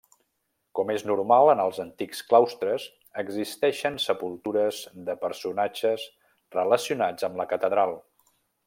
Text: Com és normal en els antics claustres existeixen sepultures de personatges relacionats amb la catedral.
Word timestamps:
Com 0.77 0.91
és 0.93 1.03
normal 1.09 1.49
en 1.51 1.61
els 1.65 1.81
antics 1.83 2.23
claustres 2.31 2.87
existeixen 3.25 4.01
sepultures 4.07 4.83
de 5.11 5.17
personatges 5.27 6.11
relacionats 6.61 7.31
amb 7.31 7.43
la 7.45 7.53
catedral. 7.55 7.97